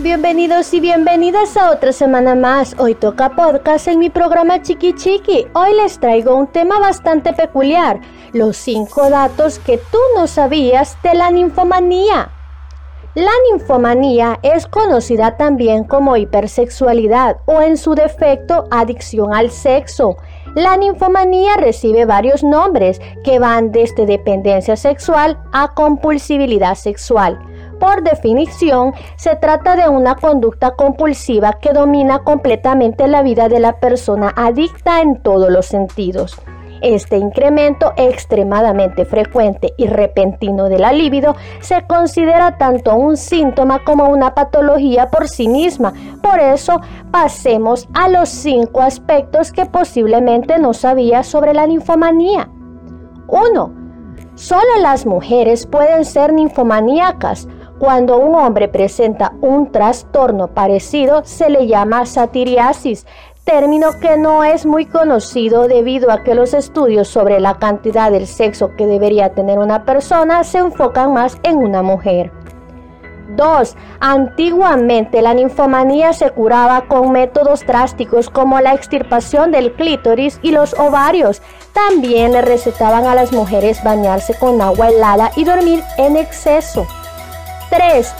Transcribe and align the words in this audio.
Bienvenidos 0.00 0.74
y 0.74 0.80
bienvenidas 0.80 1.56
a 1.56 1.70
otra 1.70 1.92
semana 1.92 2.34
más. 2.34 2.74
Hoy 2.78 2.96
toca 2.96 3.30
podcast 3.36 3.86
en 3.86 4.00
mi 4.00 4.10
programa 4.10 4.60
Chiqui 4.60 4.92
Chiqui. 4.94 5.46
Hoy 5.54 5.72
les 5.74 6.00
traigo 6.00 6.34
un 6.34 6.48
tema 6.48 6.80
bastante 6.80 7.32
peculiar, 7.32 8.00
los 8.32 8.56
5 8.56 9.08
datos 9.08 9.60
que 9.60 9.78
tú 9.78 9.98
no 10.16 10.26
sabías 10.26 10.98
de 11.02 11.14
la 11.14 11.30
ninfomanía. 11.30 12.28
La 13.14 13.30
ninfomanía 13.52 14.40
es 14.42 14.66
conocida 14.66 15.36
también 15.36 15.84
como 15.84 16.16
hipersexualidad 16.16 17.36
o 17.46 17.62
en 17.62 17.76
su 17.76 17.94
defecto 17.94 18.64
adicción 18.72 19.32
al 19.32 19.52
sexo. 19.52 20.16
La 20.56 20.76
ninfomanía 20.76 21.56
recibe 21.56 22.04
varios 22.04 22.42
nombres 22.42 23.00
que 23.22 23.38
van 23.38 23.70
desde 23.70 24.06
dependencia 24.06 24.74
sexual 24.74 25.38
a 25.52 25.72
compulsibilidad 25.74 26.74
sexual. 26.74 27.38
Por 27.78 28.02
definición, 28.02 28.92
se 29.16 29.36
trata 29.36 29.76
de 29.76 29.88
una 29.88 30.14
conducta 30.16 30.72
compulsiva 30.72 31.54
que 31.54 31.72
domina 31.72 32.20
completamente 32.20 33.06
la 33.08 33.22
vida 33.22 33.48
de 33.48 33.60
la 33.60 33.80
persona 33.80 34.32
adicta 34.36 35.00
en 35.00 35.22
todos 35.22 35.50
los 35.50 35.66
sentidos. 35.66 36.40
Este 36.84 37.16
incremento 37.16 37.94
extremadamente 37.96 39.06
frecuente 39.06 39.72
y 39.78 39.86
repentino 39.86 40.68
de 40.68 40.78
la 40.78 40.92
libido 40.92 41.34
se 41.60 41.86
considera 41.86 42.58
tanto 42.58 42.94
un 42.94 43.16
síntoma 43.16 43.82
como 43.84 44.08
una 44.10 44.34
patología 44.34 45.08
por 45.08 45.26
sí 45.26 45.48
misma. 45.48 45.94
Por 46.22 46.40
eso, 46.40 46.82
pasemos 47.10 47.88
a 47.94 48.10
los 48.10 48.28
cinco 48.28 48.82
aspectos 48.82 49.50
que 49.50 49.64
posiblemente 49.64 50.58
no 50.58 50.74
sabías 50.74 51.26
sobre 51.26 51.54
la 51.54 51.66
ninfomanía. 51.66 52.50
1. 53.28 53.84
Solo 54.34 54.80
las 54.82 55.06
mujeres 55.06 55.66
pueden 55.66 56.04
ser 56.04 56.32
ninfomaníacas. 56.32 57.48
Cuando 57.84 58.16
un 58.16 58.34
hombre 58.34 58.68
presenta 58.68 59.34
un 59.42 59.70
trastorno 59.70 60.48
parecido, 60.48 61.20
se 61.26 61.50
le 61.50 61.66
llama 61.66 62.06
satiriasis, 62.06 63.06
término 63.44 63.88
que 64.00 64.16
no 64.16 64.42
es 64.42 64.64
muy 64.64 64.86
conocido 64.86 65.68
debido 65.68 66.10
a 66.10 66.22
que 66.22 66.34
los 66.34 66.54
estudios 66.54 67.08
sobre 67.08 67.40
la 67.40 67.58
cantidad 67.58 68.10
del 68.10 68.26
sexo 68.26 68.70
que 68.74 68.86
debería 68.86 69.34
tener 69.34 69.58
una 69.58 69.84
persona 69.84 70.44
se 70.44 70.58
enfocan 70.58 71.12
más 71.12 71.36
en 71.42 71.58
una 71.58 71.82
mujer. 71.82 72.32
2. 73.36 73.76
Antiguamente 74.00 75.20
la 75.20 75.34
ninfomanía 75.34 76.14
se 76.14 76.30
curaba 76.30 76.86
con 76.86 77.12
métodos 77.12 77.66
drásticos 77.66 78.30
como 78.30 78.62
la 78.62 78.72
extirpación 78.72 79.50
del 79.50 79.74
clítoris 79.74 80.40
y 80.40 80.52
los 80.52 80.72
ovarios. 80.72 81.42
También 81.74 82.32
le 82.32 82.40
recetaban 82.40 83.04
a 83.04 83.14
las 83.14 83.30
mujeres 83.30 83.84
bañarse 83.84 84.32
con 84.38 84.62
agua 84.62 84.88
helada 84.88 85.32
y 85.36 85.44
dormir 85.44 85.82
en 85.98 86.16
exceso. 86.16 86.86
3. 87.70 88.14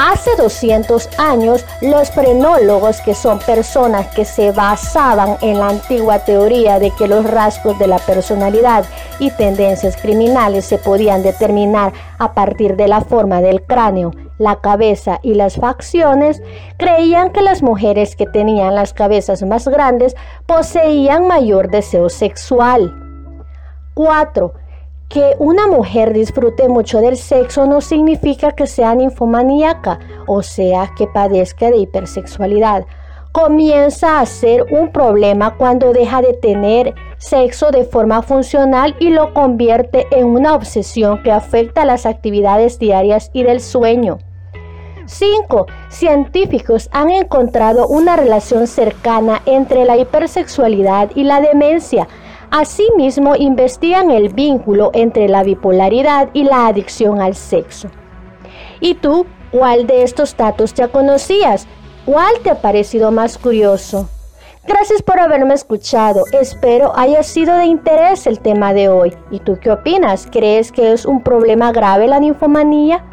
Hace 0.00 0.30
200 0.36 1.08
años, 1.18 1.66
los 1.80 2.12
frenólogos, 2.12 3.00
que 3.00 3.14
son 3.14 3.40
personas 3.40 4.06
que 4.14 4.24
se 4.24 4.52
basaban 4.52 5.38
en 5.42 5.58
la 5.58 5.70
antigua 5.70 6.20
teoría 6.20 6.78
de 6.78 6.92
que 6.92 7.08
los 7.08 7.28
rasgos 7.28 7.76
de 7.80 7.88
la 7.88 7.98
personalidad 7.98 8.84
y 9.18 9.32
tendencias 9.32 9.96
criminales 9.96 10.66
se 10.66 10.78
podían 10.78 11.24
determinar 11.24 11.92
a 12.20 12.32
partir 12.32 12.76
de 12.76 12.86
la 12.86 13.00
forma 13.00 13.40
del 13.40 13.62
cráneo, 13.62 14.12
la 14.38 14.60
cabeza 14.60 15.18
y 15.24 15.34
las 15.34 15.56
facciones, 15.56 16.40
creían 16.76 17.32
que 17.32 17.42
las 17.42 17.64
mujeres 17.64 18.14
que 18.14 18.26
tenían 18.26 18.76
las 18.76 18.94
cabezas 18.94 19.42
más 19.42 19.66
grandes 19.66 20.14
poseían 20.46 21.26
mayor 21.26 21.72
deseo 21.72 22.08
sexual. 22.08 22.94
4 23.94 24.67
que 25.08 25.34
una 25.38 25.66
mujer 25.66 26.12
disfrute 26.12 26.68
mucho 26.68 27.00
del 27.00 27.16
sexo 27.16 27.66
no 27.66 27.80
significa 27.80 28.52
que 28.52 28.66
sea 28.66 28.94
ninfomaníaca, 28.94 29.98
o 30.26 30.42
sea, 30.42 30.92
que 30.96 31.06
padezca 31.06 31.70
de 31.70 31.78
hipersexualidad. 31.78 32.84
Comienza 33.32 34.20
a 34.20 34.26
ser 34.26 34.66
un 34.70 34.92
problema 34.92 35.56
cuando 35.56 35.92
deja 35.92 36.20
de 36.20 36.34
tener 36.34 36.94
sexo 37.16 37.70
de 37.70 37.84
forma 37.84 38.22
funcional 38.22 38.96
y 39.00 39.10
lo 39.10 39.32
convierte 39.32 40.06
en 40.10 40.26
una 40.26 40.54
obsesión 40.54 41.22
que 41.22 41.32
afecta 41.32 41.84
las 41.84 42.04
actividades 42.04 42.78
diarias 42.78 43.30
y 43.32 43.44
del 43.44 43.60
sueño. 43.60 44.18
5. 45.06 45.66
Científicos 45.88 46.90
han 46.92 47.10
encontrado 47.10 47.88
una 47.88 48.16
relación 48.16 48.66
cercana 48.66 49.40
entre 49.46 49.86
la 49.86 49.96
hipersexualidad 49.96 51.10
y 51.14 51.24
la 51.24 51.40
demencia 51.40 52.08
Asimismo, 52.50 53.36
investigan 53.36 54.10
el 54.10 54.30
vínculo 54.30 54.90
entre 54.94 55.28
la 55.28 55.42
bipolaridad 55.42 56.30
y 56.32 56.44
la 56.44 56.66
adicción 56.66 57.20
al 57.20 57.34
sexo. 57.34 57.88
¿Y 58.80 58.94
tú, 58.94 59.26
cuál 59.50 59.86
de 59.86 60.02
estos 60.02 60.36
datos 60.36 60.72
ya 60.72 60.88
conocías? 60.88 61.66
¿Cuál 62.06 62.38
te 62.42 62.50
ha 62.50 62.62
parecido 62.62 63.10
más 63.10 63.36
curioso? 63.36 64.08
Gracias 64.66 65.02
por 65.02 65.20
haberme 65.20 65.54
escuchado. 65.54 66.24
Espero 66.32 66.92
haya 66.96 67.22
sido 67.22 67.56
de 67.56 67.66
interés 67.66 68.26
el 68.26 68.40
tema 68.40 68.72
de 68.72 68.88
hoy. 68.88 69.14
¿Y 69.30 69.40
tú 69.40 69.58
qué 69.60 69.70
opinas? 69.70 70.26
¿Crees 70.30 70.72
que 70.72 70.92
es 70.92 71.04
un 71.04 71.22
problema 71.22 71.72
grave 71.72 72.06
la 72.06 72.20
ninfomanía? 72.20 73.04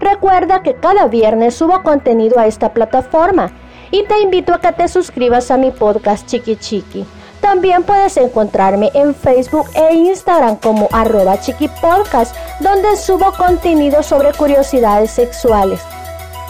Recuerda 0.00 0.62
que 0.62 0.74
cada 0.74 1.06
viernes 1.06 1.54
subo 1.54 1.82
contenido 1.82 2.38
a 2.38 2.46
esta 2.46 2.74
plataforma 2.74 3.52
y 3.90 4.04
te 4.04 4.20
invito 4.20 4.52
a 4.52 4.60
que 4.60 4.72
te 4.72 4.88
suscribas 4.88 5.50
a 5.50 5.56
mi 5.56 5.70
podcast 5.70 6.26
Chiqui 6.26 6.56
Chiqui. 6.56 7.06
También 7.44 7.82
puedes 7.82 8.16
encontrarme 8.16 8.90
en 8.94 9.14
Facebook 9.14 9.68
e 9.74 9.92
Instagram 9.92 10.56
como 10.56 10.88
arroba 10.92 11.38
chiquipodcast, 11.38 12.34
donde 12.60 12.96
subo 12.96 13.34
contenido 13.36 14.02
sobre 14.02 14.32
curiosidades 14.32 15.10
sexuales. 15.10 15.78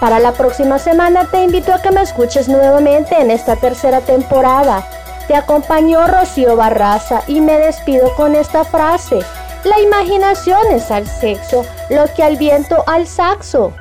Para 0.00 0.18
la 0.18 0.32
próxima 0.32 0.78
semana 0.78 1.28
te 1.30 1.44
invito 1.44 1.74
a 1.74 1.82
que 1.82 1.90
me 1.90 2.00
escuches 2.00 2.48
nuevamente 2.48 3.20
en 3.20 3.30
esta 3.30 3.56
tercera 3.56 4.00
temporada. 4.00 4.82
Te 5.26 5.36
acompañó 5.36 6.06
Rocío 6.06 6.56
Barraza 6.56 7.20
y 7.26 7.42
me 7.42 7.58
despido 7.58 8.14
con 8.16 8.34
esta 8.34 8.64
frase. 8.64 9.18
La 9.64 9.78
imaginación 9.80 10.72
es 10.72 10.90
al 10.90 11.06
sexo, 11.06 11.66
lo 11.90 12.06
que 12.14 12.22
al 12.22 12.38
viento 12.38 12.82
al 12.86 13.06
saxo. 13.06 13.74